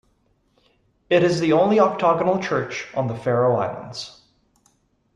[1.11, 4.21] It is the only octagonal church on the Faroe Islands.